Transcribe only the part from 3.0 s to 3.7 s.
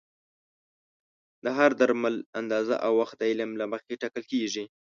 وخت د علم له